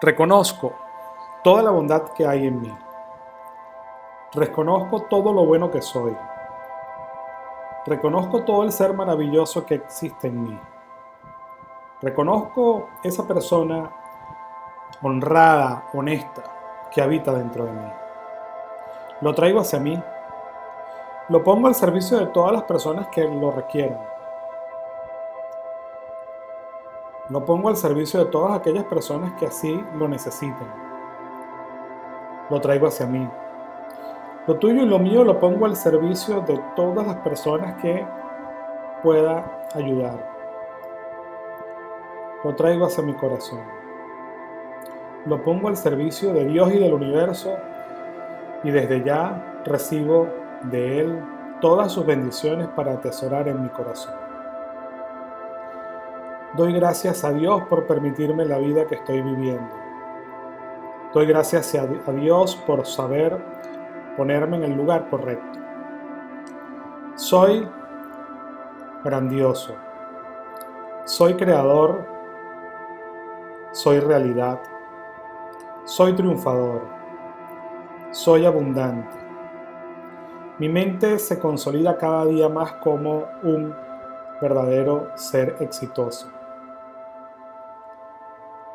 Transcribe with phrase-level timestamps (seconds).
[0.00, 0.72] Reconozco
[1.42, 2.74] toda la bondad que hay en mí.
[4.32, 6.16] Reconozco todo lo bueno que soy.
[7.86, 10.60] Reconozco todo el ser maravilloso que existe en mí.
[12.02, 13.90] Reconozco esa persona
[15.02, 16.42] honrada, honesta,
[16.90, 17.92] que habita dentro de mí.
[19.20, 20.02] Lo traigo hacia mí.
[21.28, 24.13] Lo pongo al servicio de todas las personas que lo requieran.
[27.30, 30.68] Lo pongo al servicio de todas aquellas personas que así lo necesitan.
[32.50, 33.26] Lo traigo hacia mí.
[34.46, 38.06] Lo tuyo y lo mío lo pongo al servicio de todas las personas que
[39.02, 40.34] pueda ayudar.
[42.44, 43.62] Lo traigo hacia mi corazón.
[45.24, 47.56] Lo pongo al servicio de Dios y del universo
[48.62, 50.28] y desde ya recibo
[50.64, 51.24] de Él
[51.62, 54.23] todas sus bendiciones para atesorar en mi corazón.
[56.56, 59.68] Doy gracias a Dios por permitirme la vida que estoy viviendo.
[61.12, 63.36] Doy gracias a Dios por saber
[64.16, 65.58] ponerme en el lugar correcto.
[67.16, 67.68] Soy
[69.04, 69.74] grandioso.
[71.04, 72.06] Soy creador.
[73.72, 74.60] Soy realidad.
[75.84, 76.82] Soy triunfador.
[78.12, 79.16] Soy abundante.
[80.58, 83.74] Mi mente se consolida cada día más como un
[84.40, 86.33] verdadero ser exitoso.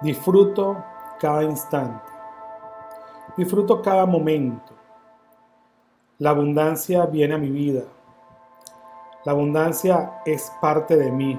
[0.02, 0.82] Disfruto
[1.20, 2.10] cada instante.
[3.36, 4.74] Disfruto cada momento.
[6.20, 7.84] La abundancia viene a mi vida.
[9.26, 11.38] La abundancia es parte de mí.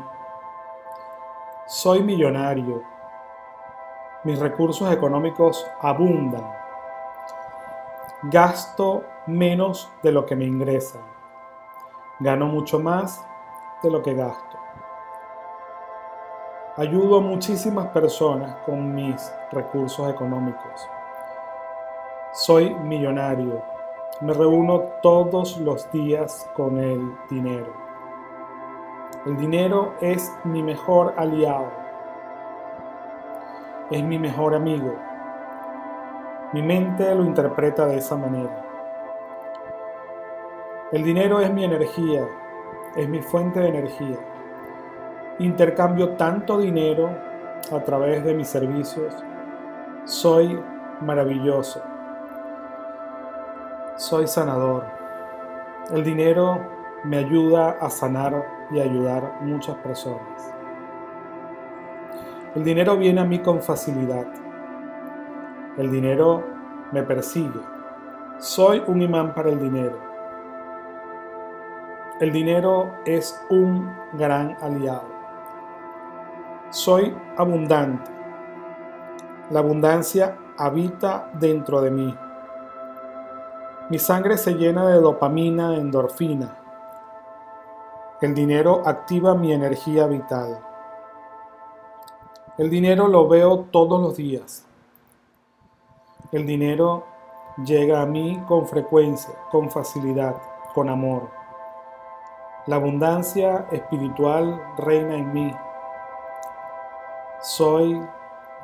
[1.66, 2.82] Soy millonario.
[4.24, 6.44] Mis recursos económicos abundan.
[8.24, 10.98] Gasto menos de lo que me ingresa.
[12.18, 13.24] Gano mucho más
[13.82, 14.58] de lo que gasto.
[16.76, 20.88] Ayudo a muchísimas personas con mis recursos económicos.
[22.32, 23.60] Soy millonario.
[24.20, 27.72] Me reúno todos los días con el dinero.
[29.26, 31.72] El dinero es mi mejor aliado.
[33.90, 34.94] Es mi mejor amigo.
[36.52, 38.64] Mi mente lo interpreta de esa manera.
[40.92, 42.28] El dinero es mi energía,
[42.94, 44.18] es mi fuente de energía
[45.38, 47.10] intercambio tanto dinero
[47.72, 49.14] a través de mis servicios.
[50.04, 50.60] Soy
[51.00, 51.82] maravilloso.
[53.96, 54.84] Soy sanador.
[55.92, 56.60] El dinero
[57.04, 60.54] me ayuda a sanar y ayudar muchas personas.
[62.54, 64.26] El dinero viene a mí con facilidad.
[65.76, 66.44] El dinero
[66.92, 67.60] me persigue.
[68.38, 69.98] Soy un imán para el dinero.
[72.20, 75.19] El dinero es un gran aliado.
[76.70, 78.08] Soy abundante.
[79.50, 82.16] La abundancia habita dentro de mí.
[83.88, 86.56] Mi sangre se llena de dopamina, endorfina.
[88.20, 90.60] El dinero activa mi energía vital.
[92.56, 94.64] El dinero lo veo todos los días.
[96.30, 97.04] El dinero
[97.64, 100.36] llega a mí con frecuencia, con facilidad,
[100.72, 101.30] con amor.
[102.68, 105.52] La abundancia espiritual reina en mí
[107.40, 108.00] soy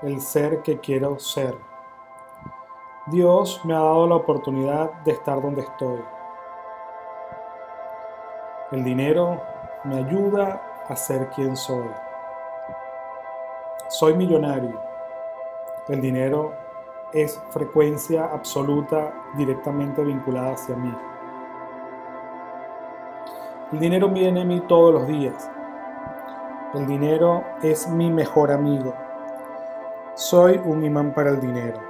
[0.03, 1.57] el ser que quiero ser.
[3.07, 6.01] Dios me ha dado la oportunidad de estar donde estoy.
[8.73, 9.41] El dinero
[9.85, 11.89] me ayuda a ser quien soy.
[13.89, 14.79] Soy millonario.
[15.89, 16.53] El dinero
[17.13, 20.95] es frecuencia absoluta directamente vinculada hacia mí.
[23.73, 25.51] El dinero viene a mí todos los días.
[26.77, 28.95] El dinero es mi mejor amigo.
[30.15, 31.81] Soy un imán para el dinero.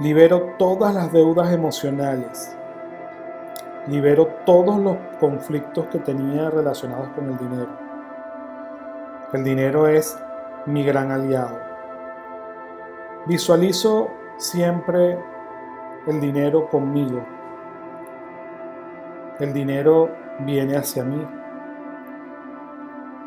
[0.00, 2.56] Libero todas las deudas emocionales.
[3.86, 7.70] Libero todos los conflictos que tenía relacionados con el dinero.
[9.32, 10.18] El dinero es
[10.66, 11.56] mi gran aliado.
[13.26, 15.16] Visualizo siempre
[16.08, 17.24] el dinero conmigo.
[19.38, 20.10] El dinero
[20.40, 21.39] viene hacia mí.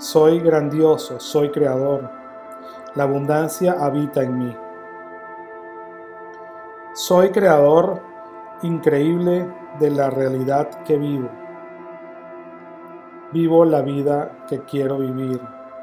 [0.03, 2.09] Soy grandioso, soy creador.
[2.93, 4.57] La abundancia habita en mí.
[6.93, 8.01] Soy creador
[8.63, 9.47] increíble
[9.79, 11.29] de la realidad que vivo.
[13.31, 15.39] Vivo la vida que quiero vivir.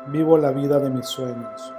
[0.09, 1.73] Vivo la vida de mis sueños.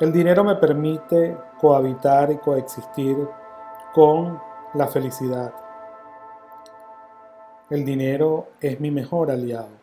[0.00, 3.16] El dinero me permite cohabitar y coexistir
[3.94, 4.40] con
[4.74, 5.52] la felicidad.
[7.70, 9.79] El dinero es mi mejor aliado.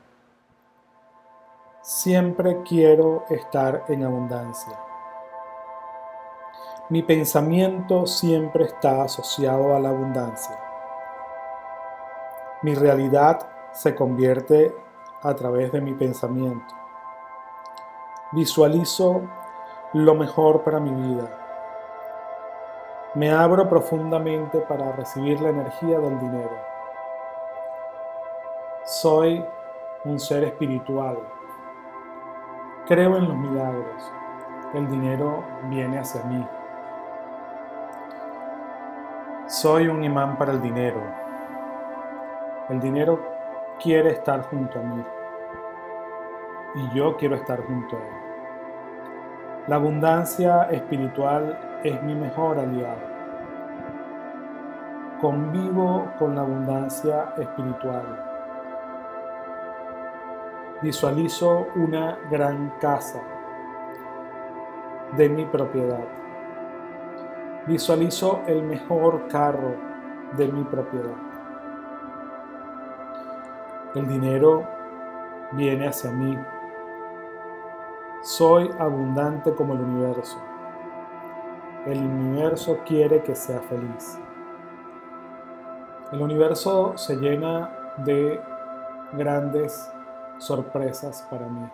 [1.90, 4.78] Siempre quiero estar en abundancia.
[6.90, 10.60] Mi pensamiento siempre está asociado a la abundancia.
[12.62, 13.40] Mi realidad
[13.72, 14.76] se convierte
[15.22, 16.76] a través de mi pensamiento.
[18.34, 19.22] Visualizo
[19.94, 21.30] lo mejor para mi vida.
[23.16, 26.58] Me abro profundamente para recibir la energía del dinero.
[28.84, 29.42] Soy
[30.04, 31.37] un ser espiritual.
[32.88, 34.14] Creo en los milagros.
[34.74, 36.48] El dinero viene hacia mí.
[39.48, 41.02] Soy un imán para el dinero.
[42.70, 43.20] El dinero
[43.84, 45.04] quiere estar junto a mí.
[46.76, 48.16] Y yo quiero estar junto a él.
[49.68, 53.02] La abundancia espiritual es mi mejor aliado.
[55.20, 58.27] Convivo con la abundancia espiritual.
[60.80, 63.20] Visualizo una gran casa
[65.18, 66.06] de mi propiedad.
[67.66, 69.74] Visualizo el mejor carro
[70.38, 71.16] de mi propiedad.
[73.96, 74.68] El dinero
[75.54, 76.38] viene hacia mí.
[78.22, 80.38] Soy abundante como el universo.
[81.88, 84.20] El universo quiere que sea feliz.
[86.12, 88.40] El universo se llena de
[89.14, 89.92] grandes
[90.40, 91.70] sorpresas para mí.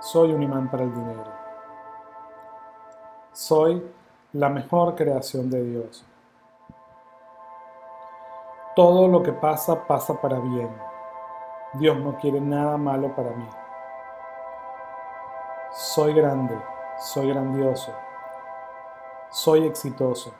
[0.00, 1.32] Soy un imán para el dinero.
[3.32, 3.82] Soy
[4.32, 6.04] la mejor creación de Dios.
[8.76, 10.70] Todo lo que pasa pasa para bien.
[11.74, 13.48] Dios no quiere nada malo para mí.
[15.72, 16.56] Soy grande,
[16.98, 17.92] soy grandioso,
[19.30, 20.32] soy exitoso.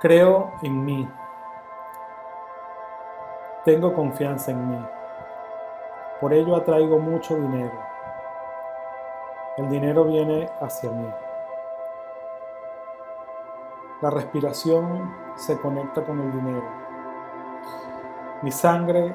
[0.00, 1.08] Creo en mí.
[3.68, 4.86] Tengo confianza en mí.
[6.22, 7.78] Por ello atraigo mucho dinero.
[9.58, 11.06] El dinero viene hacia mí.
[14.00, 16.64] La respiración se conecta con el dinero.
[18.40, 19.14] Mi sangre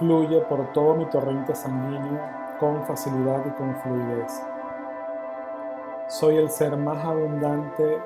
[0.00, 2.18] fluye por todo mi torrente sanguíneo
[2.58, 4.42] con facilidad y con fluidez.
[6.08, 8.02] Soy el ser más abundante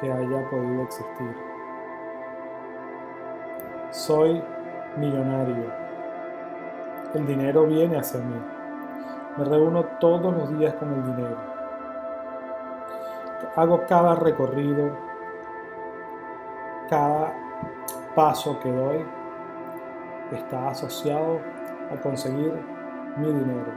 [0.00, 1.36] que haya podido existir.
[3.90, 4.42] Soy
[4.96, 5.72] millonario.
[7.14, 8.36] El dinero viene hacia mí.
[9.36, 11.36] Me reúno todos los días con el dinero.
[13.56, 14.96] Hago cada recorrido,
[16.88, 17.32] cada
[18.14, 19.04] paso que doy
[20.32, 21.40] está asociado
[21.92, 22.52] a conseguir
[23.16, 23.72] mi dinero.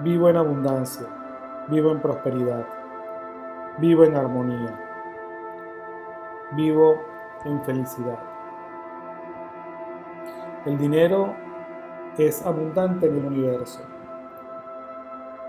[0.00, 1.06] Vivo en abundancia,
[1.68, 2.66] vivo en prosperidad,
[3.78, 4.78] vivo en armonía,
[6.52, 7.02] vivo
[7.44, 8.29] en felicidad.
[10.66, 11.34] El dinero
[12.18, 13.80] es abundante en el universo.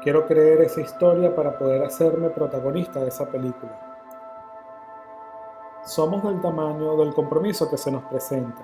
[0.02, 3.78] Quiero creer esa historia para poder hacerme protagonista de esa película.
[5.84, 8.62] Somos del tamaño del compromiso que se nos presenta.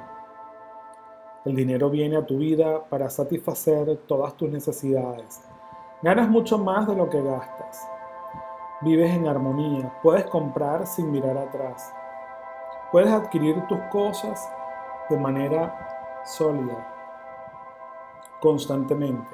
[1.44, 5.42] El dinero viene a tu vida para satisfacer todas tus necesidades.
[6.02, 7.86] Ganas mucho más de lo que gastas.
[8.80, 9.92] Vives en armonía.
[10.02, 11.92] Puedes comprar sin mirar atrás.
[12.94, 14.50] Puedes adquirir tus cosas
[15.10, 15.97] de manera
[16.28, 16.94] sólida
[18.42, 19.32] constantemente.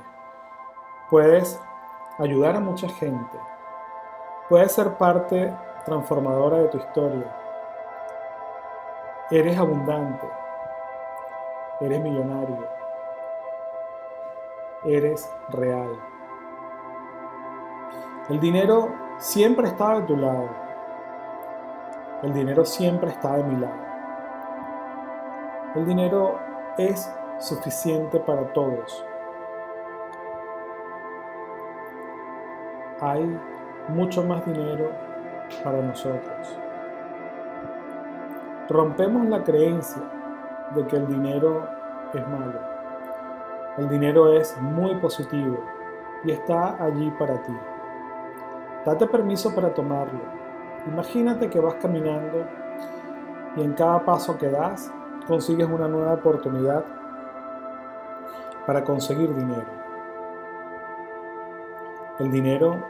[1.10, 1.60] Puedes
[2.20, 3.38] ayudar a mucha gente.
[4.48, 5.54] Puedes ser parte
[5.86, 7.36] transformadora de tu historia.
[9.32, 10.28] Eres abundante.
[11.82, 12.68] Eres millonario.
[14.86, 16.00] Eres real.
[18.30, 20.50] El dinero siempre está de tu lado.
[22.22, 23.84] El dinero siempre está de mi lado.
[25.76, 26.40] El dinero
[26.78, 29.06] es suficiente para todos.
[33.02, 33.40] Hay
[33.90, 34.92] mucho más dinero
[35.64, 36.58] para nosotros.
[38.70, 40.02] Rompemos la creencia
[40.74, 41.68] de que el dinero
[42.14, 42.60] es malo.
[43.78, 45.60] El dinero es muy positivo
[46.24, 47.54] y está allí para ti.
[48.86, 50.22] Date permiso para tomarlo.
[50.88, 52.46] Imagínate que vas caminando
[53.58, 54.92] y en cada paso que das
[55.28, 56.84] consigues una nueva oportunidad
[58.66, 59.66] para conseguir dinero.
[62.20, 62.84] El dinero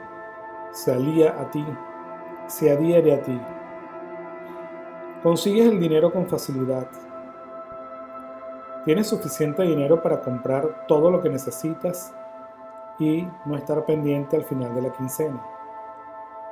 [0.71, 1.65] se alía a ti,
[2.47, 3.39] se adhiere a ti.
[5.21, 6.87] Consigues el dinero con facilidad.
[8.85, 12.13] Tienes suficiente dinero para comprar todo lo que necesitas
[12.99, 15.41] y no estar pendiente al final de la quincena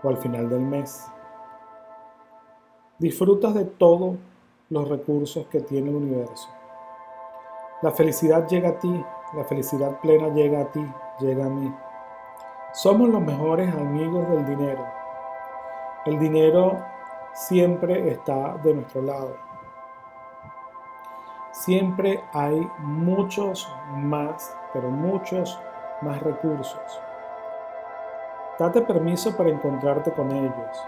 [0.01, 1.05] o al final del mes.
[2.97, 4.15] Disfrutas de todos
[4.71, 6.49] los recursos que tiene el universo.
[7.81, 10.83] La felicidad llega a ti, la felicidad plena llega a ti,
[11.19, 11.71] llega a mí.
[12.71, 14.85] Somos los mejores amigos del dinero.
[16.05, 16.79] El dinero
[17.33, 19.35] siempre está de nuestro lado.
[21.51, 25.59] Siempre hay muchos más, pero muchos
[26.01, 27.01] más recursos.
[28.57, 30.85] Date permiso para encontrarte con ellos.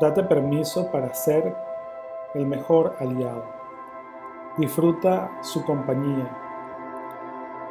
[0.00, 1.54] Date permiso para ser
[2.36, 3.44] el mejor aliado.
[4.58, 6.28] Disfruta su compañía.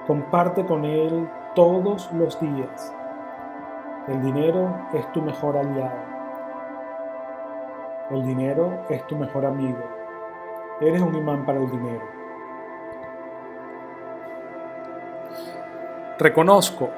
[0.08, 2.94] Comparte con él todos los días.
[4.08, 6.16] El dinero es tu mejor aliado.
[8.10, 9.84] El dinero es tu mejor amigo.
[10.82, 12.06] Eres un imán para el dinero.
[16.18, 16.90] Reconozco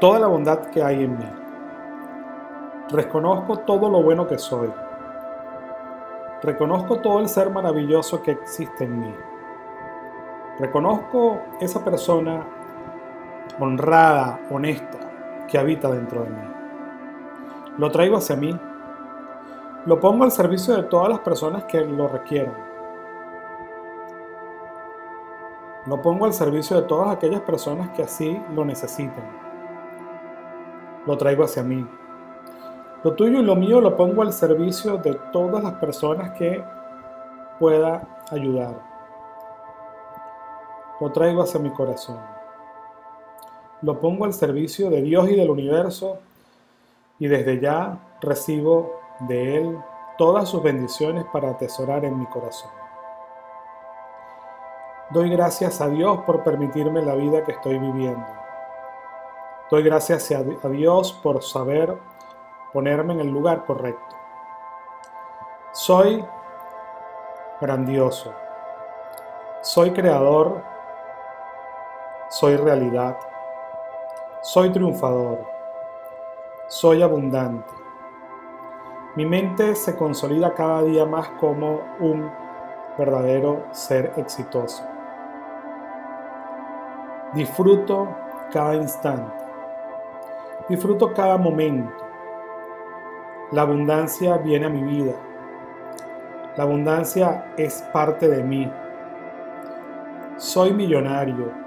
[0.00, 1.32] toda la bondad que hay en mí.
[2.90, 4.72] Reconozco todo lo bueno que soy.
[6.44, 9.14] Reconozco todo el ser maravilloso que existe en mí.
[10.58, 12.46] Reconozco esa persona
[13.58, 14.98] honrada, honesta,
[15.48, 16.42] que habita dentro de mí.
[17.78, 18.54] Lo traigo hacia mí.
[19.86, 22.54] Lo pongo al servicio de todas las personas que lo requieran.
[25.86, 29.24] Lo pongo al servicio de todas aquellas personas que así lo necesiten.
[31.06, 31.86] Lo traigo hacia mí.
[33.04, 36.64] Lo tuyo y lo mío lo pongo al servicio de todas las personas que
[37.60, 38.80] pueda ayudar.
[41.00, 42.18] Lo traigo hacia mi corazón
[43.84, 46.18] lo pongo al servicio de Dios y del universo
[47.18, 49.78] y desde ya recibo de Él
[50.16, 52.70] todas sus bendiciones para atesorar en mi corazón.
[55.10, 58.26] Doy gracias a Dios por permitirme la vida que estoy viviendo.
[59.70, 61.94] Doy gracias a Dios por saber
[62.74, 64.16] ponerme en el lugar correcto.
[65.70, 66.24] Soy
[67.60, 68.34] grandioso.
[69.62, 70.60] Soy creador.
[72.30, 73.16] Soy realidad.
[74.42, 75.46] Soy triunfador.
[76.66, 77.72] Soy abundante.
[79.14, 82.28] Mi mente se consolida cada día más como un
[82.98, 84.84] verdadero ser exitoso.
[87.34, 88.08] Disfruto
[88.52, 89.32] cada instante.
[90.68, 92.03] Disfruto cada momento.
[93.52, 95.14] La abundancia viene a mi vida.
[96.56, 98.70] La abundancia es parte de mí.
[100.36, 101.64] Soy millonario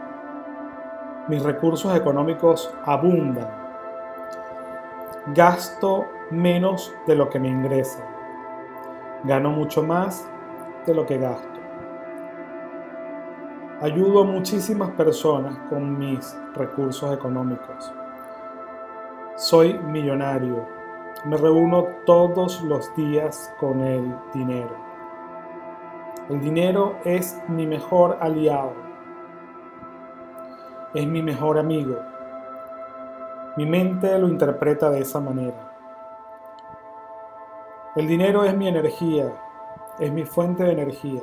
[1.28, 3.50] mis recursos económicos abundan.
[5.34, 8.02] Gasto menos de lo que me ingresa.
[9.26, 10.26] Gano mucho más
[10.86, 11.60] de lo que gasto.
[13.82, 17.94] Ayudo a muchísimas personas con mis recursos económicos.
[19.36, 20.77] Soy millonario.
[21.26, 24.76] Me reúno todos los días con el dinero.
[26.30, 28.88] El dinero es mi mejor aliado
[30.94, 31.96] es mi mejor amigo.
[33.56, 35.74] Mi mente lo interpreta de esa manera.
[37.96, 39.32] El dinero es mi energía,
[40.00, 41.22] es mi fuente de energía.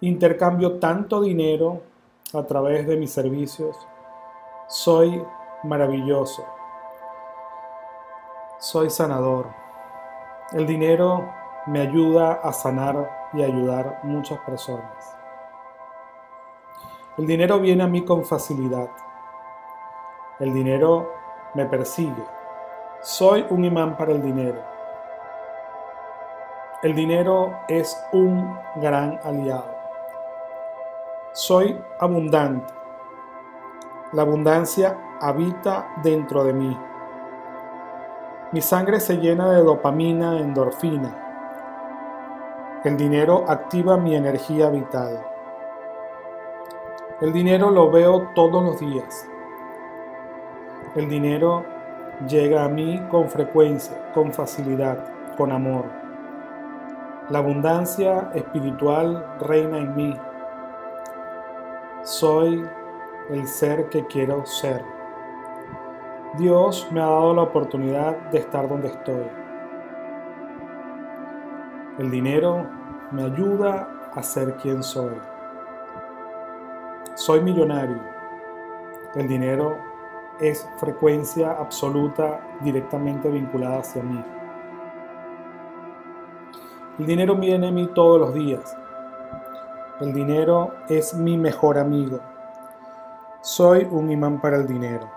[0.00, 1.82] Intercambio tanto dinero
[2.32, 3.76] a través de mis servicios.
[4.68, 5.22] Soy
[5.64, 6.55] maravilloso.
[8.58, 9.48] Soy sanador.
[10.52, 11.30] El dinero
[11.66, 15.14] me ayuda a sanar y ayudar muchas personas.
[17.18, 18.88] El dinero viene a mí con facilidad.
[20.40, 21.12] El dinero
[21.52, 22.24] me persigue.
[23.02, 24.62] Soy un imán para el dinero.
[26.82, 29.76] El dinero es un gran aliado.
[31.32, 32.72] Soy abundante.
[34.12, 36.78] La abundancia habita dentro de mí.
[38.52, 41.12] Mi sangre se llena de dopamina, endorfina.
[42.84, 45.20] El dinero activa mi energía vital.
[47.20, 49.26] El dinero lo veo todos los días.
[50.94, 51.64] El dinero
[52.28, 55.04] llega a mí con frecuencia, con facilidad,
[55.36, 55.86] con amor.
[57.30, 60.16] La abundancia espiritual reina en mí.
[62.04, 62.64] Soy
[63.30, 64.95] el ser que quiero ser.
[66.38, 69.26] Dios me ha dado la oportunidad de estar donde estoy.
[71.98, 72.66] El dinero
[73.10, 75.14] me ayuda a ser quien soy.
[77.14, 77.98] Soy millonario.
[79.14, 79.78] El dinero
[80.38, 84.22] es frecuencia absoluta directamente vinculada hacia mí.
[86.98, 88.76] El dinero viene a mí todos los días.
[90.00, 92.20] El dinero es mi mejor amigo.
[93.40, 95.15] Soy un imán para el dinero.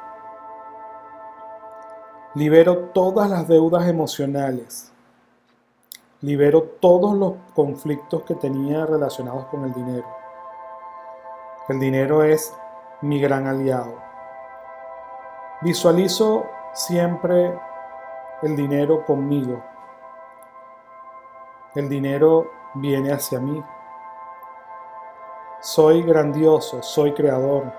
[2.35, 4.91] Libero todas las deudas emocionales.
[6.21, 10.05] Libero todos los conflictos que tenía relacionados con el dinero.
[11.69, 12.53] El dinero es
[13.01, 13.95] mi gran aliado.
[15.61, 17.51] Visualizo siempre
[18.43, 19.63] el dinero conmigo.
[21.73, 23.63] El dinero viene hacia mí.
[25.61, 27.73] Soy grandioso, soy creador.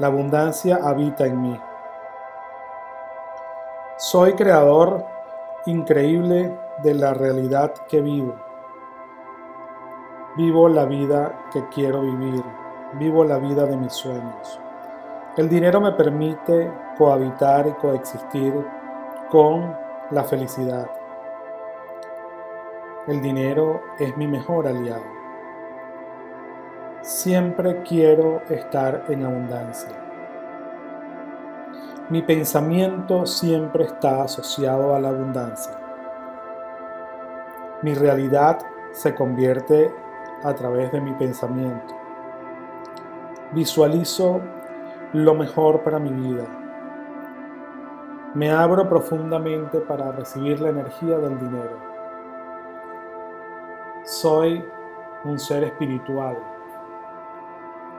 [0.00, 1.60] La abundancia habita en mí.
[4.00, 5.04] Soy creador
[5.66, 8.34] increíble de la realidad que vivo.
[10.38, 12.42] Vivo la vida que quiero vivir.
[12.94, 14.58] Vivo la vida de mis sueños.
[15.36, 18.54] El dinero me permite cohabitar y coexistir
[19.28, 19.76] con
[20.12, 20.90] la felicidad.
[23.06, 25.04] El dinero es mi mejor aliado.
[27.02, 30.09] Siempre quiero estar en abundancia.
[32.10, 35.78] Mi pensamiento siempre está asociado a la abundancia.
[37.82, 38.58] Mi realidad
[38.90, 39.94] se convierte
[40.42, 41.94] a través de mi pensamiento.
[43.52, 44.40] Visualizo
[45.12, 46.46] lo mejor para mi vida.
[48.34, 51.78] Me abro profundamente para recibir la energía del dinero.
[54.02, 54.64] Soy
[55.22, 56.36] un ser espiritual.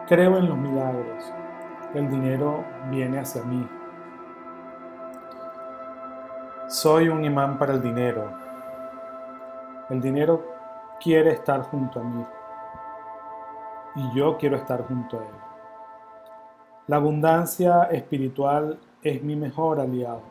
[0.05, 1.33] Creo en los milagros.
[1.93, 3.65] El dinero viene hacia mí.
[6.71, 8.31] Soy un imán para el dinero.
[9.89, 10.41] El dinero
[11.01, 12.25] quiere estar junto a mí.
[13.95, 15.35] Y yo quiero estar junto a él.
[16.87, 20.21] La abundancia espiritual es mi mejor aliado.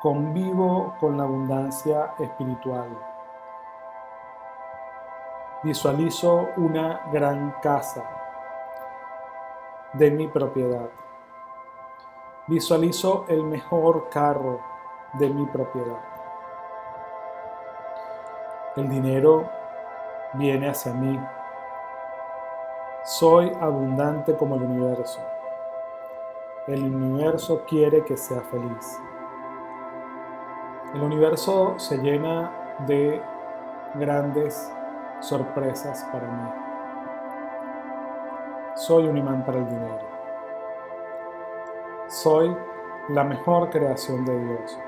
[0.00, 2.88] Convivo con la abundancia espiritual.
[5.62, 8.02] Visualizo una gran casa
[9.92, 10.88] de mi propiedad.
[12.46, 14.60] Visualizo el mejor carro
[15.14, 16.00] de mi propiedad.
[18.76, 19.48] El dinero
[20.34, 21.18] viene hacia mí
[23.04, 25.20] soy abundante como el universo.
[26.68, 29.00] El universo quiere que sea feliz.
[30.94, 33.20] El universo se llena de
[33.94, 34.72] grandes
[35.18, 36.50] sorpresas para mí.
[38.76, 40.11] Soy un imán para el dinero.
[42.12, 42.54] Soy
[43.08, 44.78] la mejor creación de Dios.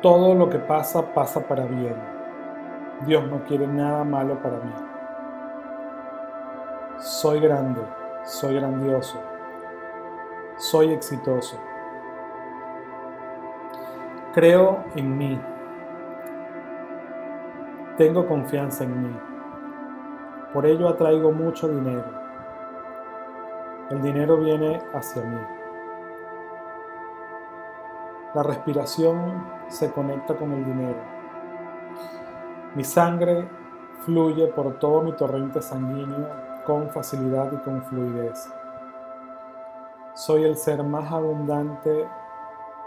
[0.00, 1.94] Todo lo que pasa pasa para bien.
[3.04, 4.72] Dios no quiere nada malo para mí.
[6.96, 7.82] Soy grande,
[8.24, 9.20] soy grandioso,
[10.56, 11.58] soy exitoso.
[14.32, 15.40] Creo en mí.
[17.98, 19.20] Tengo confianza en mí.
[20.54, 22.23] Por ello atraigo mucho dinero.
[23.90, 25.40] El dinero viene hacia mí.
[28.34, 30.98] La respiración se conecta con el dinero.
[32.74, 33.46] Mi sangre
[34.00, 36.28] fluye por todo mi torrente sanguíneo
[36.64, 38.48] con facilidad y con fluidez.
[40.14, 42.08] Soy el ser más abundante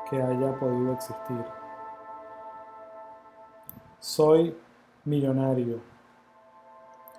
[0.10, 1.46] que haya podido existir.
[4.00, 4.58] Soy
[5.06, 5.80] millonario.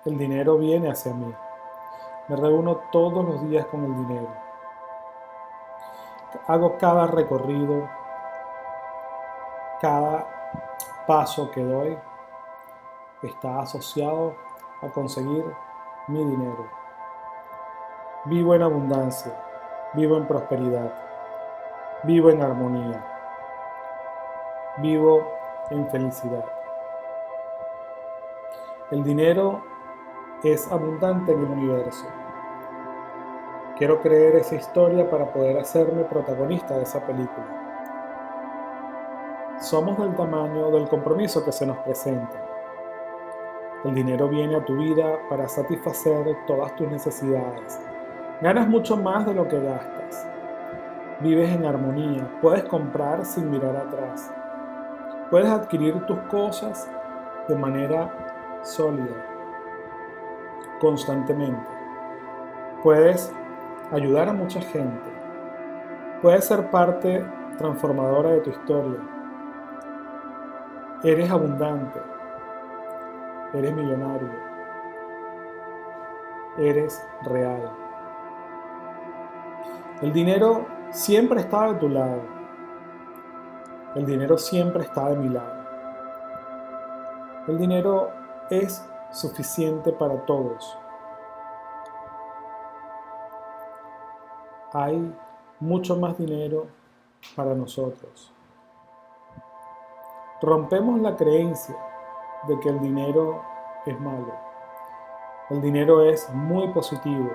[0.05, 1.33] El dinero viene hacia mí.
[2.29, 4.27] Me reúno todos los días con el dinero.
[6.45, 7.89] Hago cada recorrido,
[9.81, 10.27] cada
[11.07, 11.97] paso que doy
[13.23, 14.35] está asociado
[14.83, 15.43] a conseguir
[16.07, 16.67] mi dinero.
[18.25, 19.33] Vivo en abundancia,
[19.93, 20.93] vivo en prosperidad,
[22.03, 23.03] vivo en armonía,
[24.77, 25.27] vivo
[25.71, 26.45] en felicidad.
[28.91, 29.63] El dinero
[30.43, 32.05] es abundante en el universo.
[33.79, 37.47] Quiero creer esa historia para poder hacerme protagonista de esa película.
[39.61, 42.45] Somos del tamaño del compromiso que se nos presenta.
[43.85, 47.79] El dinero viene a tu vida para satisfacer todas tus necesidades.
[48.41, 50.27] Ganas mucho más de lo que gastas.
[51.21, 52.29] Vives en armonía.
[52.41, 54.29] Puedes comprar sin mirar atrás.
[55.31, 56.91] Puedes adquirir tus cosas
[57.47, 59.25] de manera sólida,
[60.81, 61.65] constantemente.
[62.83, 63.33] Puedes
[63.91, 65.09] ayudar a mucha gente.
[66.21, 67.25] Puedes ser parte
[67.57, 68.99] transformadora de tu historia.
[71.03, 71.99] Eres abundante
[73.51, 74.29] Eres millonario.
[76.59, 77.71] Eres real.
[80.01, 82.21] El dinero siempre está de tu lado.
[83.95, 85.63] El dinero siempre está de mi lado.
[87.47, 88.11] El dinero
[88.51, 90.77] es suficiente para todos.
[94.73, 95.15] Hay
[95.59, 96.67] mucho más dinero
[97.35, 98.31] para nosotros.
[100.41, 101.75] Rompemos la creencia
[102.47, 103.43] de que el dinero
[103.85, 104.33] es malo.
[105.49, 107.31] El dinero es muy positivo.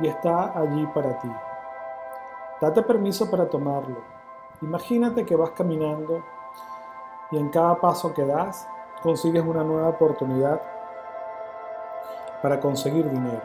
[0.00, 1.30] y está allí para ti.
[2.60, 3.98] Date permiso para tomarlo.
[4.62, 6.22] Imagínate que vas caminando
[7.30, 8.66] y en cada paso que das
[9.02, 10.60] consigues una nueva oportunidad
[12.40, 13.42] para conseguir dinero.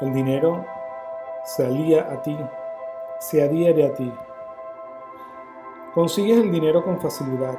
[0.00, 0.64] El dinero
[1.42, 2.38] se alía a ti,
[3.18, 4.12] se adhiere a ti.
[5.92, 7.58] Consigues el dinero con facilidad.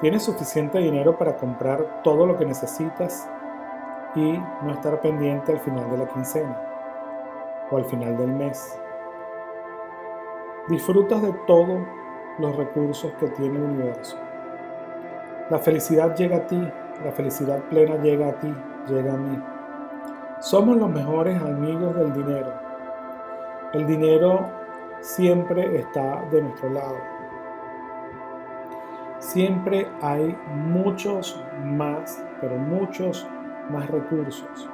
[0.00, 3.28] Tienes suficiente dinero para comprar todo lo que necesitas
[4.16, 6.60] y no estar pendiente al final de la quincena
[7.70, 8.76] o al final del mes.
[10.68, 11.78] Disfrutas de todos
[12.40, 14.16] los recursos que tiene el universo.
[15.50, 16.72] La felicidad llega a ti,
[17.04, 18.52] la felicidad plena llega a ti,
[18.88, 19.40] llega a mí.
[20.42, 22.52] Somos los mejores amigos del dinero.
[23.72, 24.50] El dinero
[25.00, 26.96] siempre está de nuestro lado.
[29.20, 33.24] Siempre hay muchos más, pero muchos
[33.70, 34.68] más recursos.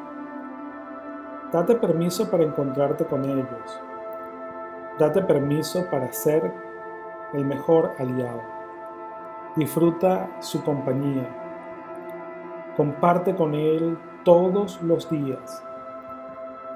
[1.52, 3.82] Date permiso para encontrarte con ellos.
[4.98, 6.50] Date permiso para ser
[7.34, 8.40] el mejor aliado.
[9.54, 11.28] Disfruta su compañía.
[12.74, 13.98] Comparte con él
[14.28, 15.64] todos los días.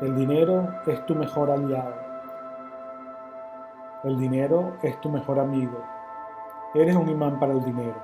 [0.01, 1.95] El dinero es tu mejor aliado.
[4.05, 5.79] El dinero es tu mejor amigo.
[6.73, 8.01] Eres un imán para el dinero.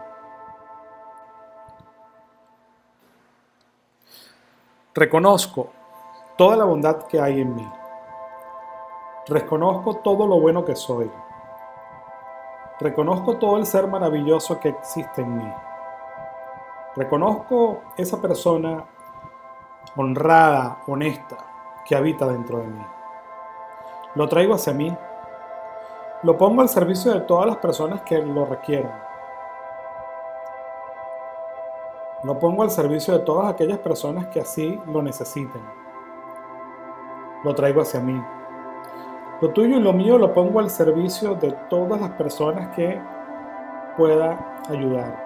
[4.95, 5.71] Reconozco
[6.37, 7.69] toda la bondad que hay en mí.
[9.29, 11.11] Reconozco todo lo bueno que soy.
[12.81, 15.53] Reconozco todo el ser maravilloso que existe en mí.
[16.97, 18.85] Reconozco esa persona
[19.96, 21.37] honrada, honesta,
[21.85, 22.87] que habita dentro de mí.
[24.14, 24.96] Lo traigo hacia mí.
[26.22, 28.92] Lo pongo al servicio de todas las personas que lo requieran.
[32.24, 35.62] Lo pongo al servicio de todas aquellas personas que así lo necesiten.
[37.44, 38.20] Lo traigo hacia mí.
[39.40, 43.01] Lo tuyo y lo mío lo pongo al servicio de todas las personas que
[43.96, 45.24] pueda ayudar.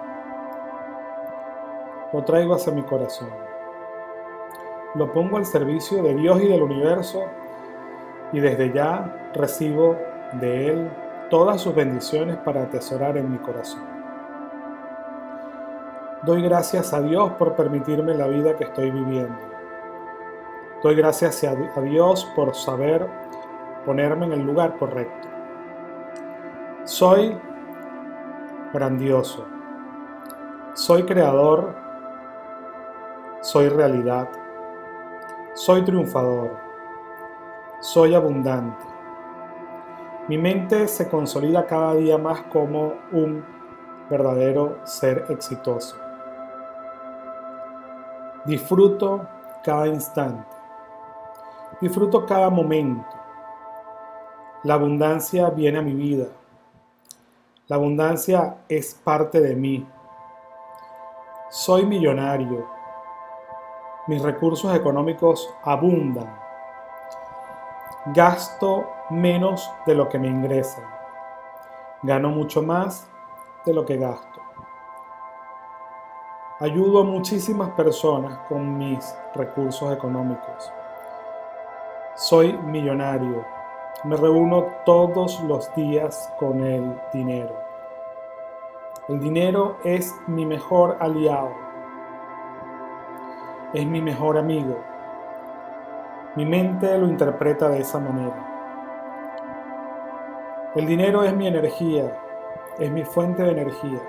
[2.13, 3.52] Lo traigo hacia mi corazón.
[4.95, 7.23] Lo pongo al servicio de Dios y del universo
[8.31, 9.97] y desde ya recibo
[10.33, 10.89] de Él
[11.29, 13.83] todas sus bendiciones para atesorar en mi corazón.
[16.23, 19.37] Doy gracias a Dios por permitirme la vida que estoy viviendo.
[20.81, 23.07] Doy gracias a Dios por saber
[23.85, 25.27] ponerme en el lugar correcto.
[26.85, 27.37] Soy
[28.73, 29.45] grandioso.
[30.73, 31.75] Soy creador.
[33.41, 34.29] Soy realidad.
[35.55, 36.57] Soy triunfador.
[37.79, 38.83] Soy abundante.
[40.27, 43.45] Mi mente se consolida cada día más como un
[44.09, 45.95] verdadero ser exitoso.
[48.45, 49.27] Disfruto
[49.63, 50.47] cada instante.
[51.79, 53.05] Disfruto cada momento.
[54.63, 56.29] La abundancia viene a mi vida.
[57.67, 59.87] La abundancia es parte de mí.
[61.51, 62.82] Soy millonario.
[64.07, 66.33] Mis recursos económicos abundan.
[68.07, 70.81] Gasto menos de lo que me ingresa.
[72.01, 73.07] Gano mucho más
[73.65, 74.41] de lo que gasto.
[76.59, 80.71] Ayudo a muchísimas personas con mis recursos económicos.
[82.15, 83.43] Soy millonario
[84.03, 87.55] me reúno todos los días con el dinero.
[89.07, 91.51] El dinero es mi mejor aliado.
[93.73, 94.83] Es mi mejor amigo.
[96.35, 98.53] Mi mente lo interpreta de esa manera.
[100.75, 102.15] El dinero es mi energía,
[102.77, 103.99] es mi fuente de energía.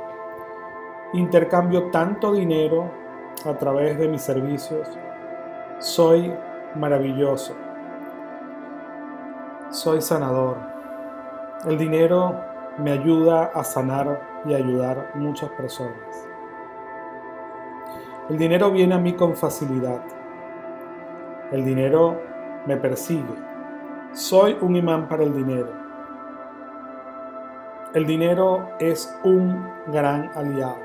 [1.14, 2.90] Intercambio tanto dinero
[3.46, 4.86] a través de mis servicios.
[5.78, 6.34] Soy
[6.74, 7.54] maravilloso.
[9.70, 10.58] Soy sanador.
[11.66, 12.38] El dinero
[12.76, 16.33] me ayuda a sanar y ayudar muchas personas.
[18.30, 20.00] El dinero viene a mí con facilidad.
[21.52, 22.18] El dinero
[22.66, 23.34] me persigue.
[24.12, 25.68] Soy un imán para el dinero.
[27.92, 30.78] El dinero es un gran aliado.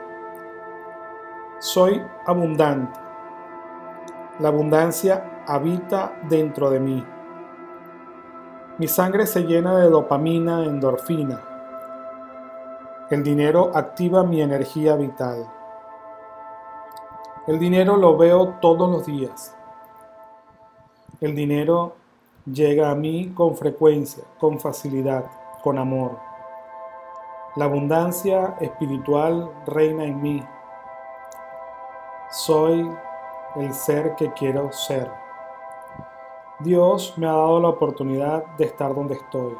[1.59, 2.99] Soy abundante.
[4.39, 7.05] La abundancia habita dentro de mí.
[8.77, 11.39] Mi sangre se llena de dopamina, endorfina.
[13.09, 15.58] El dinero activa mi energía vital.
[17.49, 19.57] El dinero lo veo todos los días.
[21.19, 21.95] El dinero
[22.45, 25.25] llega a mí con frecuencia, con facilidad,
[25.63, 26.19] con amor.
[27.55, 30.43] La abundancia espiritual reina en mí.
[32.29, 32.87] Soy
[33.55, 35.11] el ser que quiero ser.
[36.59, 39.57] Dios me ha dado la oportunidad de estar donde estoy.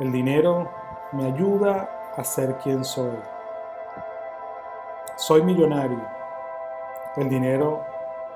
[0.00, 0.68] El dinero
[1.12, 3.33] me ayuda a ser quien soy.
[5.16, 6.00] Soy millonario.
[7.16, 7.84] El dinero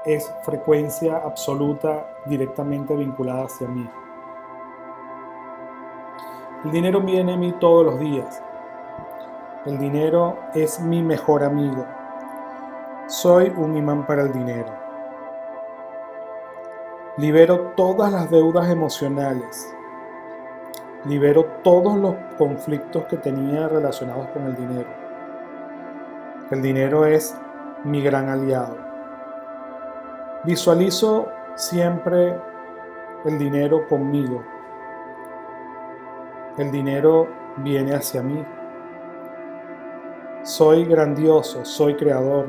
[0.05, 3.91] es frecuencia absoluta directamente vinculada hacia mí.
[6.65, 8.41] El dinero viene a mí todos los días.
[9.67, 11.85] El dinero es mi mejor amigo.
[13.09, 14.73] Soy un imán para el dinero.
[17.17, 19.75] Libero todas las deudas emocionales.
[21.07, 25.08] Libero todos los conflictos que tenía relacionados con el dinero.
[26.51, 27.37] El dinero es
[27.85, 28.77] mi gran aliado.
[30.45, 32.37] Visualizo siempre
[33.25, 34.45] el dinero conmigo
[36.59, 38.45] el dinero viene hacia mí.
[40.43, 42.49] Soy grandioso, soy creador.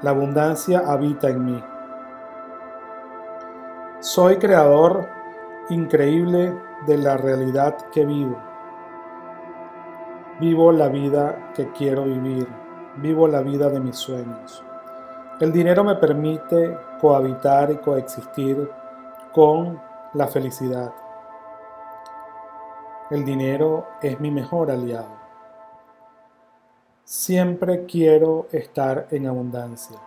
[0.00, 1.64] La abundancia habita en mí.
[4.00, 5.06] Soy creador
[5.68, 6.54] increíble
[6.86, 8.40] de la realidad que vivo.
[10.40, 12.48] Vivo la vida que quiero vivir.
[12.96, 14.62] Vivo la vida de mis sueños.
[15.38, 18.70] El dinero me permite cohabitar y coexistir
[19.32, 19.80] con
[20.14, 20.92] la felicidad.
[23.10, 25.18] El dinero es mi mejor aliado.
[27.04, 29.98] Siempre quiero estar en abundancia.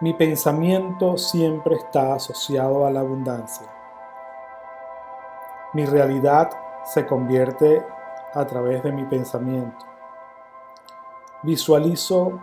[0.00, 3.66] Mi pensamiento siempre está asociado a la abundancia.
[5.74, 6.50] Mi realidad
[6.84, 7.84] se convierte
[8.32, 9.87] a través de mi pensamiento.
[11.42, 12.40] Visualizo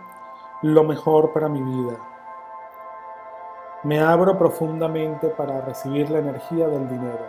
[0.62, 1.98] lo mejor para mi vida.
[3.82, 7.26] Me abro profundamente para recibir la energía del dinero.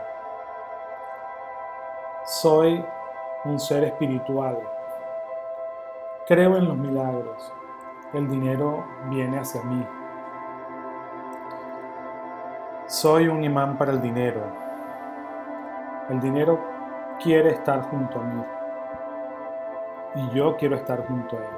[2.23, 2.83] Soy
[3.43, 4.57] un ser espiritual.
[6.25, 7.51] Creo en los milagros.
[8.13, 9.85] El dinero viene hacia mí.
[12.85, 14.41] Soy un imán para el dinero.
[16.09, 16.59] El dinero
[17.21, 18.56] quiere estar junto a mí.
[20.15, 21.55] Y yo quiero estar junto a él.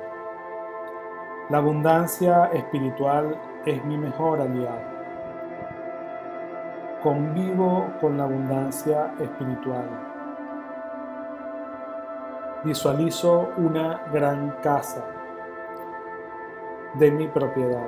[1.49, 4.99] La abundancia espiritual es mi mejor aliado.
[7.01, 10.09] Convivo con la abundancia espiritual
[12.61, 15.01] Visualizo una gran casa
[16.95, 17.87] de mi propiedad.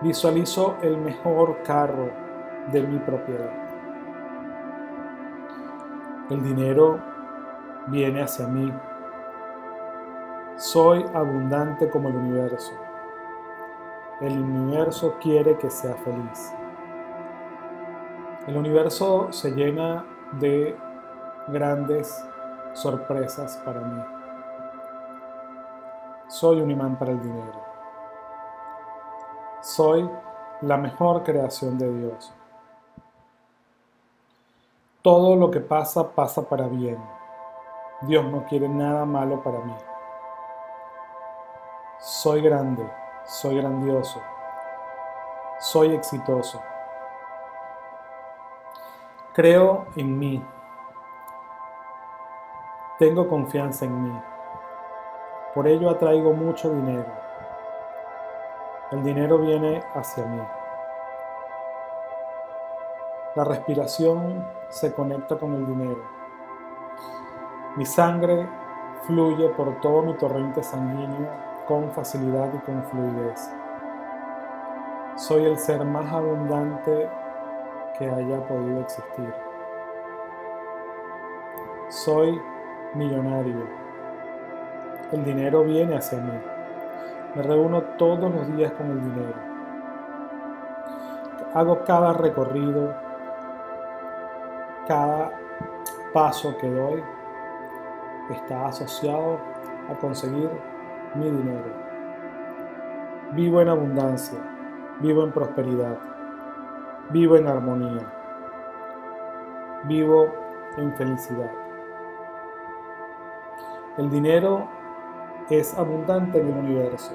[0.00, 2.10] Visualizo el mejor carro
[2.72, 3.52] de mi propiedad.
[6.30, 7.00] El dinero
[7.88, 8.72] viene hacia mí.
[10.62, 12.72] Soy abundante como el universo.
[14.20, 16.54] El universo quiere que sea feliz.
[18.46, 20.04] El universo se llena
[20.38, 20.78] de
[21.48, 22.24] grandes
[22.74, 24.04] sorpresas para mí.
[26.28, 27.60] Soy un imán para el dinero.
[29.62, 30.08] Soy
[30.60, 32.32] la mejor creación de Dios.
[35.02, 36.98] Todo lo que pasa pasa para bien.
[38.02, 39.74] Dios no quiere nada malo para mí.
[42.04, 42.84] Soy grande,
[43.24, 44.20] soy grandioso,
[45.60, 46.60] soy exitoso.
[49.32, 50.44] Creo en mí,
[52.98, 54.20] tengo confianza en mí.
[55.54, 57.06] Por ello atraigo mucho dinero.
[58.90, 60.42] El dinero viene hacia mí.
[63.36, 66.02] La respiración se conecta con el dinero.
[67.76, 68.48] Mi sangre
[69.06, 73.50] fluye por todo mi torrente sanguíneo con facilidad y con fluidez.
[75.16, 77.08] Soy el ser más abundante
[77.98, 79.34] que haya podido existir.
[81.88, 82.40] Soy
[82.94, 83.66] millonario.
[85.12, 86.40] El dinero viene hacia mí.
[87.34, 89.34] Me reúno todos los días con el dinero.
[91.54, 92.94] Hago cada recorrido,
[94.88, 95.32] cada
[96.14, 97.02] paso que doy
[98.30, 99.38] está asociado
[99.90, 100.50] a conseguir
[101.14, 101.72] mi dinero.
[103.32, 104.38] Vivo en abundancia,
[105.00, 105.98] vivo en prosperidad,
[107.10, 108.06] vivo en armonía,
[109.84, 110.32] vivo
[110.76, 111.50] en felicidad.
[113.98, 114.68] El dinero
[115.50, 117.12] es abundante en el universo.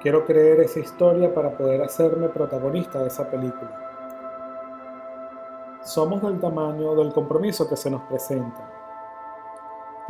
[0.00, 3.70] Quiero creer esa historia para poder hacerme protagonista de esa película.
[5.82, 8.79] Somos del tamaño del compromiso que se nos presenta.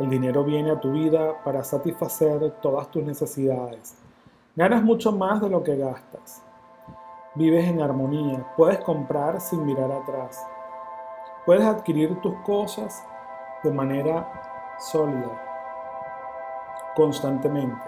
[0.01, 3.95] El dinero viene a tu vida para satisfacer todas tus necesidades.
[4.55, 6.41] Ganas mucho más de lo que gastas.
[7.35, 8.43] Vives en armonía.
[8.57, 10.43] Puedes comprar sin mirar atrás.
[11.45, 13.05] Puedes adquirir tus cosas
[13.63, 14.27] de manera
[14.79, 15.39] sólida.
[16.95, 17.85] constantemente.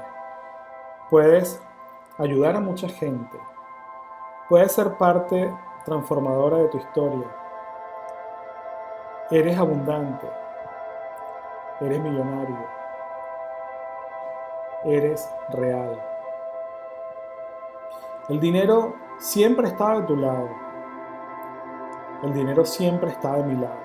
[1.10, 1.60] Puedes
[2.20, 3.40] ayudar a mucha gente.
[4.50, 5.52] Puedes ser parte
[5.84, 7.28] transformadora de tu historia.
[9.32, 10.43] Eres abundante.
[11.84, 12.58] Eres millonario.
[14.86, 16.02] Eres real.
[18.30, 20.50] El dinero siempre está de tu lado.
[22.24, 23.82] El dinero siempre está de mi lado.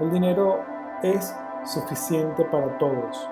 [0.00, 0.64] El dinero
[1.02, 3.28] es suficiente para todos.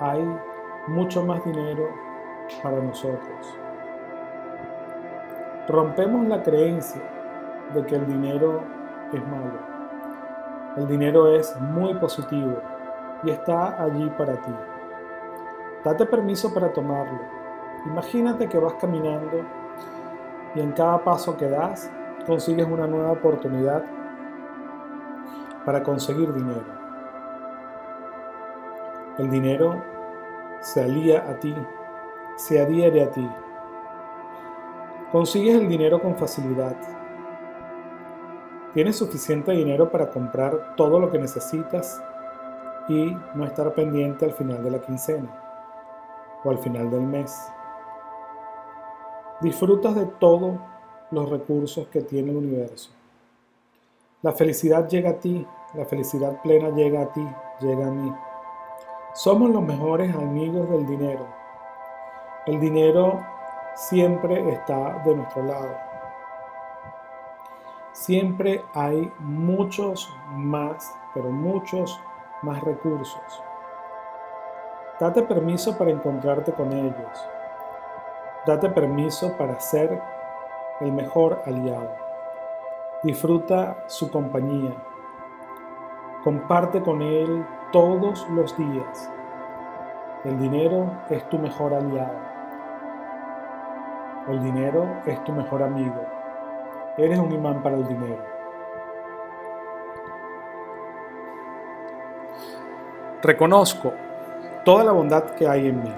[0.00, 0.26] Hay
[0.88, 1.88] mucho más dinero
[2.64, 3.58] para nosotros.
[5.68, 7.11] Rompemos la creencia
[7.74, 8.62] de que el dinero
[9.12, 9.58] es malo.
[10.76, 12.56] El dinero es muy positivo
[13.24, 14.52] y está allí para ti.
[15.84, 17.20] Date permiso para tomarlo.
[17.86, 19.44] Imagínate que vas caminando
[20.54, 21.90] y en cada paso que das
[22.26, 23.84] consigues una nueva oportunidad
[25.64, 26.64] para conseguir dinero.
[29.18, 29.82] El dinero
[30.60, 31.54] se alía a ti,
[32.36, 33.28] se adhiere a ti.
[35.10, 36.76] Consigues el dinero con facilidad.
[38.74, 42.02] Tienes suficiente dinero para comprar todo lo que necesitas
[42.88, 45.28] y no estar pendiente al final de la quincena
[46.42, 47.38] o al final del mes.
[49.42, 50.58] Disfrutas de todo
[51.10, 52.90] los recursos que tiene el universo.
[54.22, 57.26] La felicidad llega a ti, la felicidad plena llega a ti,
[57.60, 58.10] llega a mí.
[59.14, 61.26] Somos los mejores amigos del dinero.
[62.46, 63.20] El dinero
[63.74, 65.91] siempre está de nuestro lado.
[67.92, 72.00] Siempre hay muchos más, pero muchos
[72.40, 73.44] más recursos.
[74.98, 77.28] Date permiso para encontrarte con ellos.
[78.46, 80.00] Date permiso para ser
[80.80, 81.90] el mejor aliado.
[83.02, 84.74] Disfruta su compañía.
[86.24, 89.10] Comparte con él todos los días.
[90.24, 92.16] El dinero es tu mejor aliado.
[94.28, 96.21] El dinero es tu mejor amigo.
[96.96, 98.18] Eres un imán para el dinero.
[103.22, 103.92] Reconozco
[104.64, 105.94] toda la bondad que hay en mí.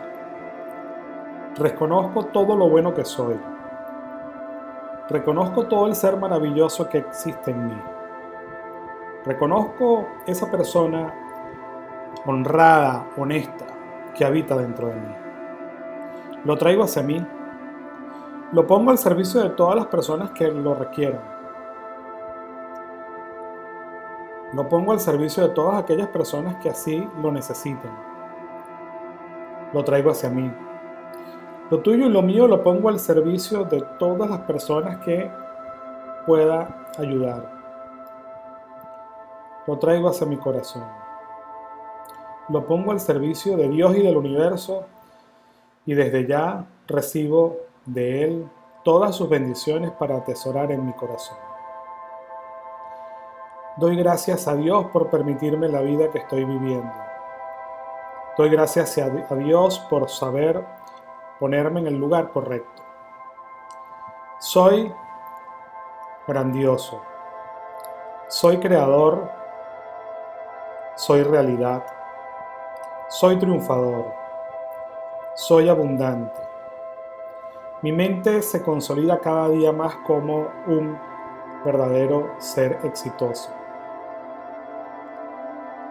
[1.57, 3.39] Reconozco todo lo bueno que soy.
[5.09, 7.83] Reconozco todo el ser maravilloso que existe en mí.
[9.25, 11.15] Reconozco esa persona
[12.27, 13.67] honrada, honesta,
[14.15, 15.15] que habita dentro de mí.
[16.45, 17.27] Lo traigo hacia mí.
[18.55, 21.21] Lo pongo al servicio de todas las personas que lo requieran.
[24.53, 27.91] Lo pongo al servicio de todas aquellas personas que así lo necesiten.
[29.73, 30.53] Lo traigo hacia mí.
[31.69, 35.29] Lo tuyo y lo mío lo pongo al servicio de todas las personas que
[36.25, 37.51] pueda ayudar.
[39.67, 40.85] Lo traigo hacia mi corazón.
[42.51, 44.85] Lo pongo al servicio de Dios y del universo
[45.87, 48.51] y desde ya recibo de Él
[48.83, 51.39] todas sus bendiciones para atesorar en mi corazón.
[53.77, 56.93] Doy gracias a Dios por permitirme la vida que estoy viviendo.
[58.37, 60.65] Doy gracias a Dios por saber
[61.41, 62.83] ponerme en el lugar correcto.
[64.39, 64.93] Soy
[66.29, 67.01] grandioso.
[68.29, 69.31] Soy creador.
[70.97, 71.85] Soy realidad.
[73.09, 74.13] Soy triunfador.
[75.35, 76.44] Soy abundante.
[77.85, 80.99] Mi mente se consolida cada día más como un
[81.67, 83.51] verdadero ser exitoso.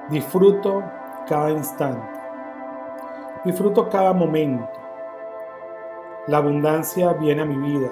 [0.10, 0.82] Disfruto
[1.28, 2.02] cada instante.
[3.46, 4.68] Disfruto cada momento.
[6.26, 7.92] La abundancia viene a mi vida.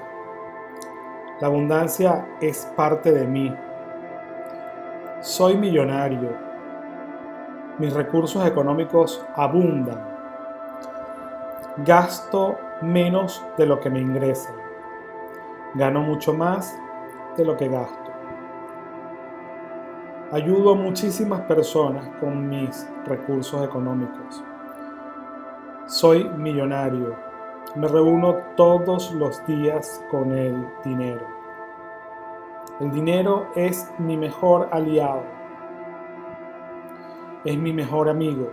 [1.40, 3.56] La abundancia es parte de mí.
[5.20, 6.36] Soy millonario.
[7.78, 10.04] Mis recursos económicos abundan.
[11.86, 14.54] Gasto menos de lo que me ingresa.
[15.76, 16.78] Gano mucho más
[17.38, 18.12] de lo que gasto.
[20.32, 24.44] Ayudo a muchísimas personas con mis recursos económicos.
[25.88, 27.32] Soy millonario
[27.76, 31.26] me reúno todos los días con el dinero.
[32.82, 35.24] El dinero es mi mejor aliado.
[37.46, 38.52] Es mi mejor amigo.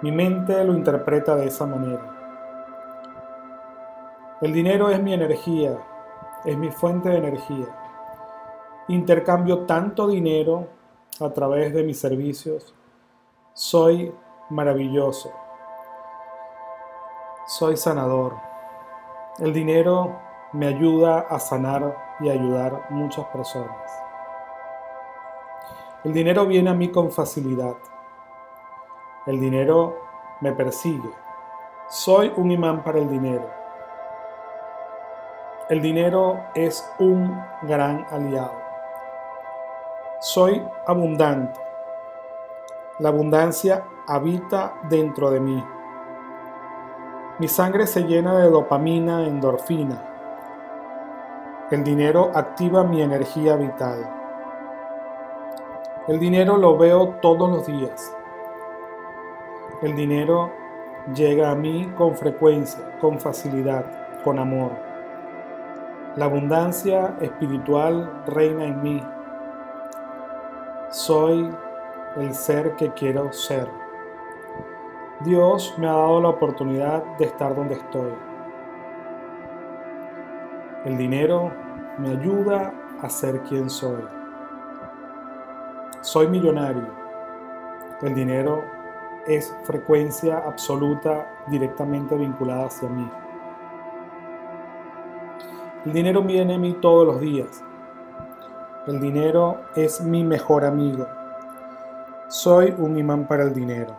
[0.00, 2.15] Mi mente lo interpreta de esa manera.
[4.42, 5.78] El dinero es mi energía,
[6.44, 7.68] es mi fuente de energía.
[8.88, 10.68] Intercambio tanto dinero
[11.18, 12.74] a través de mis servicios.
[13.54, 14.12] Soy
[14.50, 15.32] maravilloso.
[17.46, 18.34] Soy sanador.
[19.38, 20.18] El dinero
[20.52, 23.90] me ayuda a sanar y ayudar muchas personas.
[26.04, 27.76] El dinero viene a mí con facilidad.
[29.26, 29.96] El dinero
[30.42, 31.10] me persigue.
[31.88, 33.65] Soy un imán para el dinero.
[35.68, 38.52] El dinero es un gran aliado.
[40.20, 41.58] Soy abundante.
[43.00, 45.64] La abundancia habita dentro de mí.
[47.40, 50.04] Mi sangre se llena de dopamina, endorfina.
[51.72, 54.08] El dinero activa mi energía vital.
[56.06, 58.14] El dinero lo veo todos los días.
[59.82, 60.52] El dinero
[61.12, 64.85] llega a mí con frecuencia, con facilidad, con amor.
[66.16, 69.02] La abundancia espiritual reina en mí.
[70.88, 71.54] Soy
[72.16, 73.68] el ser que quiero ser.
[75.20, 78.14] Dios me ha dado la oportunidad de estar donde estoy.
[80.86, 81.52] El dinero
[81.98, 84.02] me ayuda a ser quien soy.
[86.00, 86.88] Soy millonario.
[88.00, 88.64] El dinero
[89.26, 93.06] es frecuencia absoluta directamente vinculada hacia mí.
[95.86, 97.62] El dinero viene a mí todos los días.
[98.88, 101.06] El dinero es mi mejor amigo.
[102.26, 103.94] Soy un imán para el dinero.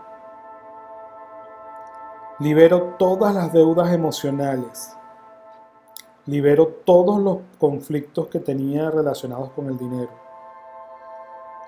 [2.39, 4.97] Libero todas las deudas emocionales.
[6.25, 10.11] Libero todos los conflictos que tenía relacionados con el dinero.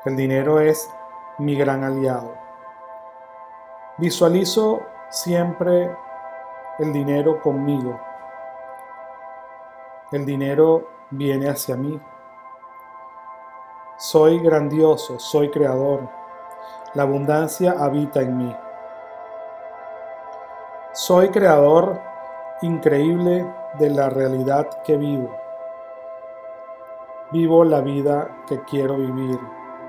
[0.03, 0.89] El dinero es
[1.37, 2.33] mi gran aliado.
[3.97, 5.89] Visualizo siempre
[6.79, 8.08] el dinero conmigo.
[10.11, 12.01] El dinero viene hacia mí.
[13.97, 16.09] Soy grandioso, soy creador.
[16.95, 18.55] La abundancia habita en mí.
[20.93, 22.01] Soy creador
[22.63, 23.45] increíble
[23.77, 25.29] de la realidad que vivo.
[27.31, 29.39] Vivo la vida que quiero vivir.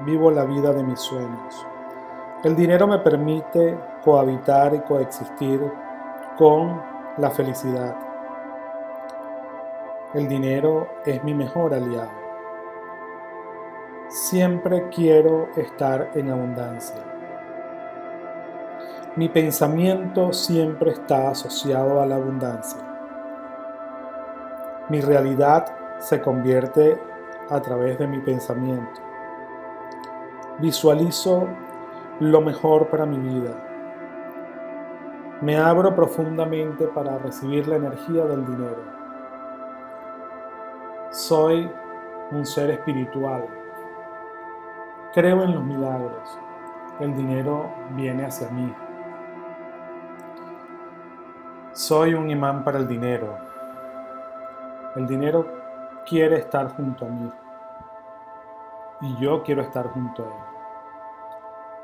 [0.05, 1.67] Vivo la vida de mis sueños.
[2.45, 5.61] El dinero me permite cohabitar y coexistir
[6.37, 6.83] con
[7.17, 8.10] la felicidad.
[10.13, 12.11] El dinero es mi mejor aliado.
[14.09, 17.01] Siempre quiero estar en abundancia.
[19.15, 22.81] Mi pensamiento siempre está asociado a la abundancia.
[24.89, 25.67] Mi realidad
[26.01, 27.01] se convierte
[27.49, 29.01] a través de mi pensamiento.
[30.59, 31.47] Visualizo
[32.19, 33.55] lo mejor para mi vida.
[35.41, 39.00] Me abro profundamente para recibir la energía del dinero.
[41.11, 41.69] Soy
[42.31, 43.45] un ser espiritual.
[45.13, 46.39] Creo en los milagros.
[47.01, 48.73] El dinero viene hacia mí.
[51.73, 53.37] Soy un imán para el dinero.
[54.95, 55.49] El dinero
[56.09, 57.29] quiere estar junto a mí.
[59.01, 60.33] Y yo quiero estar junto a él.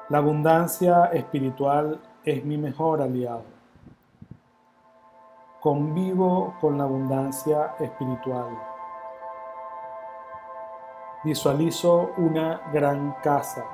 [0.09, 3.43] La abundancia espiritual es mi mejor aliado.
[5.61, 8.76] Convivo con la abundancia espiritual.
[11.27, 13.65] Visualizo una gran casa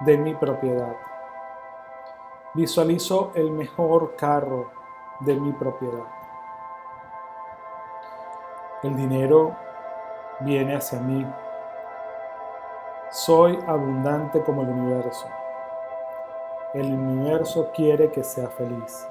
[0.00, 0.94] de mi propiedad.
[2.52, 4.70] Visualizo el mejor carro
[5.20, 6.04] de mi propiedad.
[8.82, 9.56] El dinero
[10.40, 11.26] viene hacia mí.
[13.10, 15.26] Soy abundante como el universo.
[16.74, 19.08] El universo quiere que sea feliz.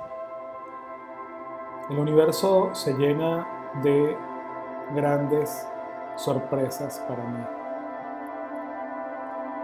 [1.89, 3.47] El universo se llena
[3.81, 4.15] de
[4.93, 5.67] grandes
[6.15, 7.43] sorpresas para mí.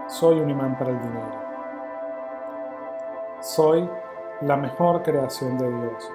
[0.08, 1.48] Soy un imán para el dinero.
[3.40, 3.88] Soy
[4.40, 6.12] la mejor creación de Dios.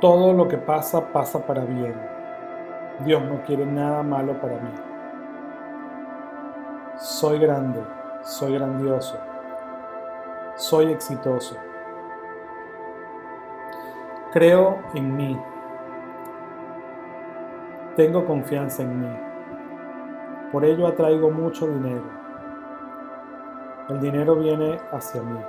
[0.00, 1.94] Todo lo que pasa pasa para bien.
[3.00, 4.70] Dios no quiere nada malo para mí.
[6.96, 7.84] Soy grande,
[8.22, 9.18] soy grandioso,
[10.54, 11.56] soy exitoso.
[14.32, 15.38] Creo en mí.
[17.96, 19.16] Tengo confianza en mí.
[20.52, 22.04] Por ello atraigo mucho dinero.
[23.88, 25.40] El dinero viene hacia mí.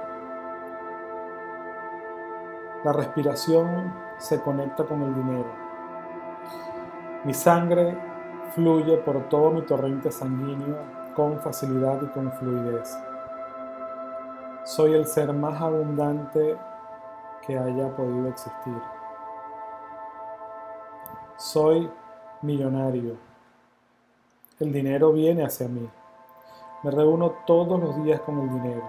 [2.85, 5.49] La respiración se conecta con el dinero.
[7.25, 7.97] Mi sangre
[8.55, 10.77] fluye por todo mi torrente sanguíneo
[11.17, 12.97] con facilidad y con fluidez.
[14.63, 16.57] Soy el ser más abundante
[17.45, 18.81] que haya podido existir.
[21.35, 21.91] Soy
[22.41, 23.17] millonario.
[24.59, 25.87] El dinero viene hacia mí.
[26.83, 28.83] Me reúno todos los días con el dinero.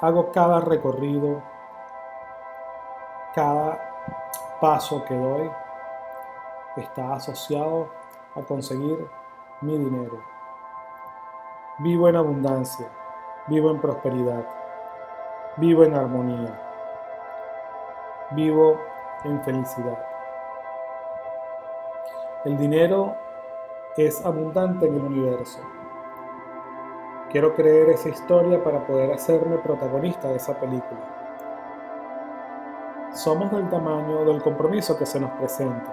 [0.00, 1.42] Hago cada recorrido,
[3.34, 3.78] cada
[4.60, 5.50] paso que doy
[6.76, 7.88] está asociado
[8.34, 9.08] a conseguir
[9.60, 10.22] mi dinero.
[11.78, 12.88] Vivo en abundancia,
[13.46, 14.46] vivo en prosperidad,
[15.56, 16.60] vivo en armonía,
[18.32, 18.80] vivo
[19.24, 20.15] en felicidad.
[22.46, 23.16] El dinero
[23.96, 25.58] es abundante en el universo.
[27.28, 31.00] Quiero creer esa historia para poder hacerme protagonista de esa película.
[33.12, 35.92] Somos del tamaño del compromiso que se nos presenta.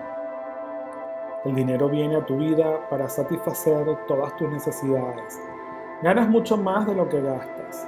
[1.44, 5.42] El dinero viene a tu vida para satisfacer todas tus necesidades.
[6.04, 7.88] Ganas mucho más de lo que gastas.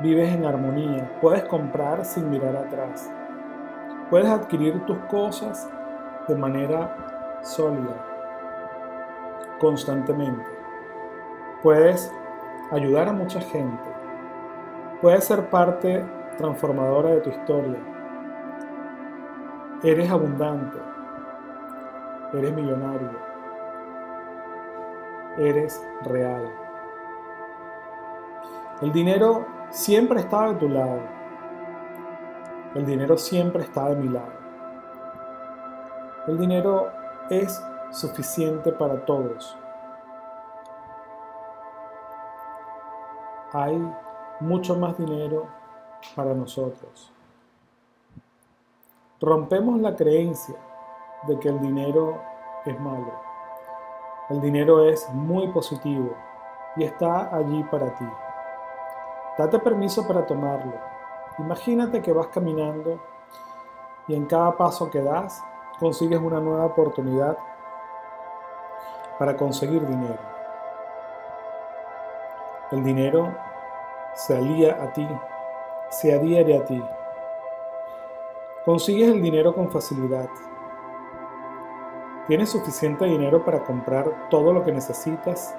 [0.00, 1.10] Vives en armonía.
[1.22, 3.10] Puedes comprar sin mirar atrás.
[4.10, 5.70] Puedes adquirir tus cosas
[6.28, 7.11] de manera
[7.42, 7.96] sólida,
[9.58, 10.44] constantemente.
[11.62, 12.12] Puedes
[12.70, 13.90] ayudar a mucha gente.
[15.00, 16.04] Puedes ser parte
[16.38, 17.78] transformadora de tu historia.
[19.82, 20.78] Eres abundante.
[22.32, 23.10] Eres millonario.
[25.38, 26.50] Eres real.
[28.80, 31.00] El dinero siempre está de tu lado.
[32.74, 34.32] El dinero siempre está de mi lado.
[36.26, 36.90] El dinero
[37.40, 39.56] es suficiente para todos.
[43.52, 43.92] hay
[44.40, 45.46] mucho más dinero
[46.16, 47.12] para nosotros.
[49.20, 50.56] Rompemos la creencia
[51.28, 52.20] de que el dinero
[52.64, 53.12] es malo.
[54.30, 56.14] El dinero es muy positivo
[56.76, 58.08] y está allí para ti.
[59.38, 60.74] Date permiso para tomarlo.
[61.38, 62.98] Imagínate que vas caminando
[64.08, 65.42] y en cada paso que das
[65.82, 67.36] consigues una nueva oportunidad
[69.18, 70.16] para conseguir dinero.
[72.70, 73.34] El dinero
[74.14, 75.08] se alía a ti,
[75.90, 76.80] se adhiere a ti.
[78.64, 80.28] Consigues el dinero con facilidad.
[82.28, 85.52] Tienes suficiente dinero para comprar todo lo que necesitas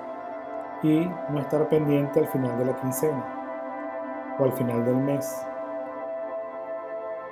[0.82, 5.45] y no estar pendiente al final de la quincena o al final del mes.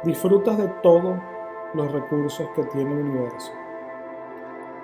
[0.04, 1.18] Disfrutas de todos
[1.74, 3.52] los recursos que tiene el universo.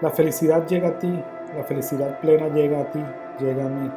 [0.02, 1.24] La felicidad llega a ti,
[1.56, 3.04] la felicidad plena llega a ti,
[3.40, 3.92] llega a mí.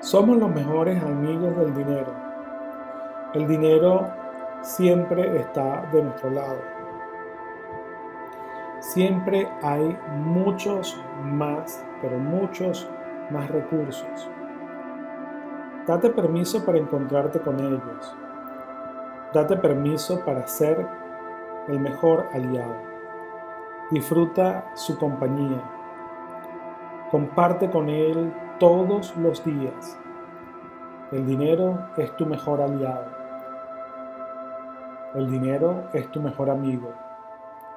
[0.00, 2.12] Somos los mejores amigos del dinero.
[3.34, 4.08] El dinero
[4.62, 6.58] siempre está de nuestro lado.
[8.80, 12.88] Siempre hay muchos más, pero muchos
[13.30, 14.30] más recursos.
[15.86, 18.16] Date permiso para encontrarte con ellos.
[19.32, 20.86] Date permiso para ser
[21.68, 22.76] el mejor aliado.
[23.90, 25.62] Disfruta su compañía.
[27.10, 29.98] Comparte con él todos los días.
[31.12, 33.06] El dinero es tu mejor aliado.
[35.14, 36.92] El dinero es tu mejor amigo.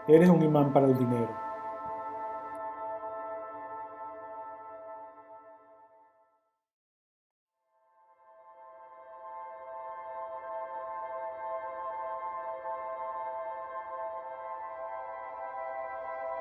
[0.08, 1.49] Eres un imán para el dinero.